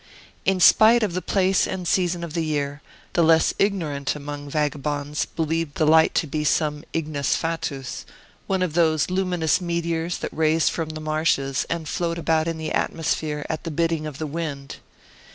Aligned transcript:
In 0.45 0.59
spite 0.59 1.03
of 1.03 1.13
the 1.13 1.21
place 1.21 1.67
and 1.67 1.83
the 1.83 1.87
season 1.87 2.23
of 2.23 2.33
the 2.33 2.41
year, 2.43 2.81
the 3.13 3.21
less 3.21 3.53
ignorant 3.59 4.15
among 4.15 4.49
vagabonds 4.49 5.27
believed 5.27 5.75
the 5.77 5.85
light 5.85 6.15
to 6.15 6.25
be 6.25 6.43
some 6.43 6.83
ignis 6.91 7.35
fatuus, 7.35 8.03
one 8.47 8.63
of 8.63 8.73
those 8.73 9.11
luminous 9.11 9.61
meteors 9.61 10.17
that 10.17 10.33
raise 10.33 10.69
from 10.69 10.89
the 10.89 11.01
marshes 11.01 11.67
and 11.69 11.87
float 11.87 12.17
about 12.17 12.47
in 12.47 12.57
the 12.57 12.71
atmosphere 12.71 13.45
at 13.47 13.63
the 13.63 13.69
bidding 13.69 14.07
of 14.07 14.17
the 14.17 14.25
wind. 14.25 14.77